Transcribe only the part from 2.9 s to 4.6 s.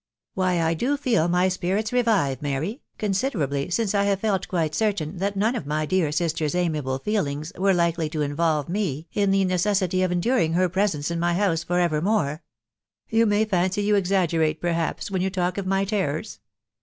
considerably, since I have felt